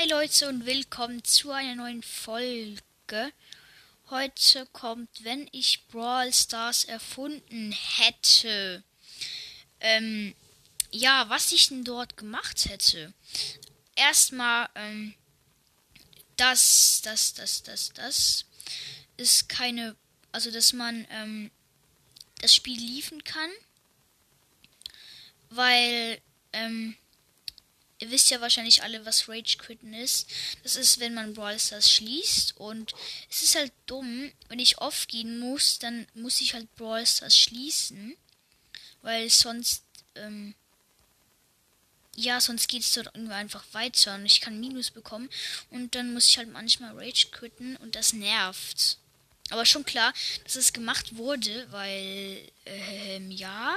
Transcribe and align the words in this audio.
Hi 0.00 0.08
Leute 0.08 0.48
und 0.48 0.64
willkommen 0.64 1.22
zu 1.24 1.50
einer 1.50 1.74
neuen 1.74 2.02
Folge. 2.02 2.80
Heute 4.08 4.66
kommt, 4.72 5.24
wenn 5.24 5.46
ich 5.52 5.86
Brawl 5.88 6.32
Stars 6.32 6.84
erfunden 6.84 7.76
hätte. 7.98 8.82
Ähm, 9.80 10.34
ja, 10.90 11.28
was 11.28 11.52
ich 11.52 11.68
denn 11.68 11.84
dort 11.84 12.16
gemacht 12.16 12.66
hätte. 12.70 13.12
Erstmal, 13.94 14.70
ähm, 14.74 15.12
das, 16.38 17.02
das, 17.04 17.34
das, 17.34 17.62
das, 17.62 17.92
das 17.92 18.46
ist 19.18 19.50
keine, 19.50 19.96
also 20.32 20.50
dass 20.50 20.72
man 20.72 21.06
ähm, 21.10 21.50
das 22.40 22.54
Spiel 22.54 22.80
liefen 22.80 23.22
kann, 23.22 23.50
weil 25.50 26.22
ähm, 26.54 26.96
ihr 28.00 28.10
wisst 28.10 28.30
ja 28.30 28.40
wahrscheinlich 28.40 28.82
alle, 28.82 29.04
was 29.04 29.28
Rage 29.28 29.58
Quitten 29.58 29.94
ist. 29.94 30.28
Das 30.62 30.74
ist, 30.76 31.00
wenn 31.00 31.14
man 31.14 31.34
Brawl 31.34 31.58
Stars 31.58 31.92
schließt. 31.92 32.56
Und 32.56 32.94
es 33.30 33.42
ist 33.42 33.54
halt 33.54 33.72
dumm, 33.86 34.32
wenn 34.48 34.58
ich 34.58 34.78
off 34.78 35.06
gehen 35.06 35.38
muss, 35.38 35.78
dann 35.78 36.06
muss 36.14 36.40
ich 36.40 36.54
halt 36.54 36.74
Brawl 36.76 37.06
Stars 37.06 37.36
schließen. 37.36 38.16
Weil 39.02 39.28
sonst, 39.30 39.84
ähm, 40.14 40.54
ja, 42.16 42.40
sonst 42.40 42.68
geht 42.68 42.82
es 42.82 42.92
dort 42.92 43.14
irgendwie 43.14 43.34
einfach 43.34 43.64
weiter 43.72 44.14
und 44.14 44.26
ich 44.26 44.40
kann 44.40 44.60
Minus 44.60 44.90
bekommen. 44.90 45.28
Und 45.70 45.94
dann 45.94 46.12
muss 46.12 46.28
ich 46.28 46.38
halt 46.38 46.50
manchmal 46.50 46.98
Rage 46.98 47.28
quitten 47.30 47.76
und 47.76 47.94
das 47.96 48.14
nervt. 48.14 48.96
Aber 49.50 49.66
schon 49.66 49.84
klar, 49.84 50.12
dass 50.44 50.56
es 50.56 50.72
gemacht 50.72 51.16
wurde, 51.16 51.66
weil, 51.70 52.50
ähm, 52.66 53.30
ja 53.30 53.76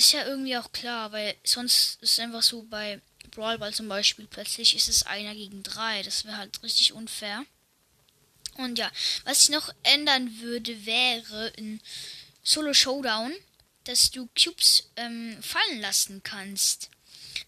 ist 0.00 0.12
ja 0.12 0.26
irgendwie 0.26 0.56
auch 0.56 0.72
klar, 0.72 1.12
weil 1.12 1.36
sonst 1.44 2.02
ist 2.02 2.12
es 2.12 2.18
einfach 2.18 2.42
so 2.42 2.62
bei 2.62 3.00
Brawl 3.30 3.58
Ball 3.58 3.72
zum 3.72 3.88
Beispiel, 3.88 4.26
plötzlich 4.26 4.74
ist 4.74 4.88
es 4.88 5.04
einer 5.04 5.34
gegen 5.34 5.62
drei. 5.62 6.02
Das 6.02 6.24
wäre 6.24 6.38
halt 6.38 6.62
richtig 6.62 6.92
unfair. 6.92 7.44
Und 8.54 8.78
ja, 8.78 8.90
was 9.24 9.44
ich 9.44 9.50
noch 9.50 9.72
ändern 9.82 10.40
würde, 10.40 10.86
wäre 10.86 11.48
in 11.56 11.80
Solo 12.42 12.72
Showdown, 12.72 13.32
dass 13.84 14.10
du 14.10 14.28
Cubes 14.42 14.90
ähm, 14.96 15.38
fallen 15.42 15.80
lassen 15.80 16.22
kannst. 16.22 16.90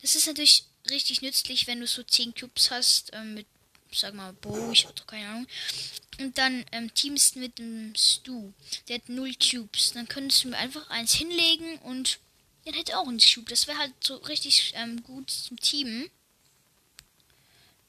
Das 0.02 0.14
ist 0.14 0.27
natürlich 0.27 0.64
richtig 0.90 1.22
nützlich, 1.22 1.66
wenn 1.66 1.80
du 1.80 1.86
so 1.86 2.02
10 2.02 2.34
Cubes 2.34 2.70
hast, 2.70 3.10
ähm, 3.14 3.34
mit, 3.34 3.46
sag 3.92 4.14
mal, 4.14 4.32
Bo, 4.34 4.70
ich 4.72 4.86
hatte 4.86 5.05
keine 5.06 5.28
Ahnung. 5.28 5.46
Und 6.20 6.36
dann 6.38 6.64
ähm, 6.72 6.92
teamst 6.94 7.36
mit 7.36 7.58
dem 7.58 7.94
Stu. 7.96 8.52
Der 8.88 8.96
hat 8.96 9.08
0 9.08 9.34
Cubes. 9.34 9.92
Dann 9.92 10.08
könntest 10.08 10.44
du 10.44 10.48
mir 10.48 10.58
einfach 10.58 10.88
eins 10.90 11.14
hinlegen 11.14 11.78
und 11.78 12.18
dann 12.64 12.74
hätte 12.74 12.98
auch 12.98 13.08
einen 13.08 13.20
Schub. 13.20 13.48
Das 13.48 13.66
wäre 13.66 13.78
halt 13.78 13.92
so 14.00 14.16
richtig 14.16 14.72
ähm, 14.77 15.02
gut 15.02 15.30
zum 15.30 15.58
Team. 15.58 16.10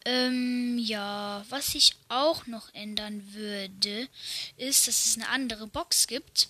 Ähm, 0.05 0.77
ja, 0.79 1.45
was 1.49 1.75
ich 1.75 1.95
auch 2.09 2.45
noch 2.47 2.73
ändern 2.73 3.33
würde, 3.33 4.09
ist, 4.57 4.88
dass 4.88 5.05
es 5.05 5.16
eine 5.16 5.29
andere 5.29 5.67
Box 5.67 6.07
gibt. 6.07 6.49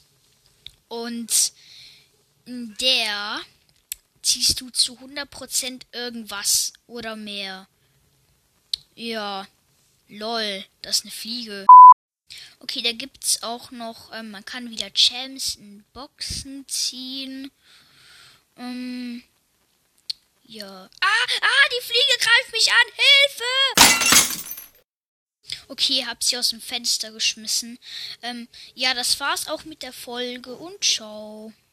Und 0.88 1.53
in 2.45 2.75
der 2.79 3.41
ziehst 4.21 4.59
du 4.61 4.69
zu 4.69 4.97
100% 4.97 5.81
irgendwas 5.91 6.73
oder 6.88 7.16
mehr. 7.16 7.67
Ja, 8.95 9.47
lol, 10.07 10.66
das 10.81 10.97
ist 10.97 11.03
eine 11.03 11.11
Fliege. 11.11 11.66
Okay, 12.59 12.81
da 12.81 12.91
gibt's 12.91 13.44
auch 13.44 13.71
noch, 13.71 14.11
ähm, 14.13 14.31
man 14.31 14.45
kann 14.45 14.69
wieder 14.69 14.91
Champs 14.94 15.55
in 15.55 15.83
Boxen 15.94 16.67
ziehen. 16.67 17.51
Ähm, 18.57 19.23
ja. 20.43 20.89
Ah, 21.01 21.25
ah, 21.41 21.69
die 21.71 21.85
Fliege 21.85 22.17
greift 22.19 22.51
mich 22.51 22.71
an. 22.71 22.91
Hilfe! 22.95 24.43
Okay, 25.67 26.05
hab 26.05 26.23
sie 26.23 26.37
aus 26.37 26.49
dem 26.49 26.61
Fenster 26.61 27.11
geschmissen. 27.11 27.79
Ähm, 28.21 28.47
ja, 28.75 28.93
das 28.93 29.19
war's 29.19 29.47
auch 29.47 29.63
mit 29.63 29.81
der 29.81 29.94
Folge 29.94 30.55
und 30.55 30.83
ciao. 30.83 31.53